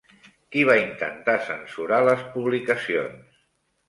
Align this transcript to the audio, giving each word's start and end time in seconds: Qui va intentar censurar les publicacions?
Qui 0.53 0.61
va 0.69 0.77
intentar 0.83 1.35
censurar 1.49 1.99
les 2.07 2.23
publicacions? 2.37 3.37